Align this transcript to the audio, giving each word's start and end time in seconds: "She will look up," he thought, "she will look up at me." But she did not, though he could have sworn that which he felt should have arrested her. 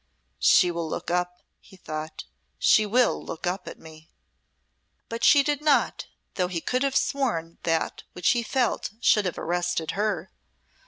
"She 0.39 0.71
will 0.71 0.89
look 0.89 1.11
up," 1.11 1.43
he 1.59 1.77
thought, 1.77 2.23
"she 2.57 2.87
will 2.87 3.23
look 3.23 3.45
up 3.45 3.67
at 3.67 3.77
me." 3.77 4.09
But 5.09 5.23
she 5.23 5.43
did 5.43 5.61
not, 5.61 6.07
though 6.33 6.47
he 6.47 6.59
could 6.59 6.81
have 6.81 6.95
sworn 6.95 7.59
that 7.61 8.01
which 8.13 8.29
he 8.29 8.41
felt 8.41 8.89
should 8.99 9.25
have 9.25 9.37
arrested 9.37 9.91
her. 9.91 10.31